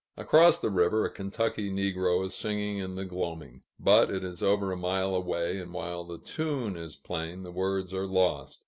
Across 0.17 0.61
the 0.61 0.71
river, 0.71 1.05
a 1.05 1.11
Kentucky 1.11 1.69
negro 1.69 2.25
is 2.25 2.33
singing 2.33 2.79
in 2.79 2.95
the 2.95 3.05
gloaming; 3.05 3.61
but 3.79 4.09
it 4.09 4.23
is 4.23 4.41
over 4.41 4.71
a 4.71 4.75
mile 4.75 5.13
away, 5.13 5.59
and, 5.59 5.71
while 5.71 6.03
the 6.03 6.17
tune 6.17 6.75
is 6.75 6.95
plain, 6.95 7.43
the 7.43 7.51
words 7.51 7.93
are 7.93 8.07
lost. 8.07 8.57